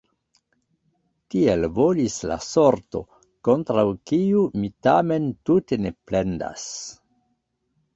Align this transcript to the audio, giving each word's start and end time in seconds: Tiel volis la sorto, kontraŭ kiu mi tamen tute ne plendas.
Tiel 1.35 1.67
volis 1.81 2.15
la 2.33 2.39
sorto, 2.47 3.03
kontraŭ 3.51 3.87
kiu 4.15 4.49
mi 4.63 4.75
tamen 4.89 5.33
tute 5.47 5.85
ne 5.87 5.97
plendas. 6.11 6.71